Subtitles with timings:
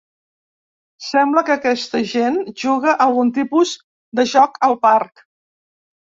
[1.07, 3.73] Sembla que aquesta gent juga a algun tipus
[4.21, 5.23] de joc al parc.